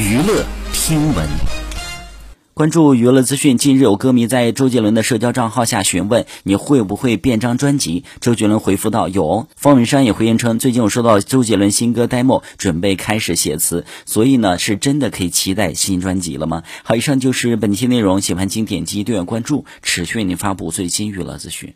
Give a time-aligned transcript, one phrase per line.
[0.00, 1.28] 娱乐听闻。
[2.54, 21.74] 关注娱乐资讯，近日有歌迷在周杰伦的社交账号下询问：“你会不会变张专辑？”周杰伦回复道：“有。”方文山也回应称：“最近我收到周杰伦新歌 demo，准备开始写词，所以呢，是真的可以期待新专辑了吗？”好，以上就是本期内容，喜欢请点击订阅关注，持续为您发布最新娱乐资讯。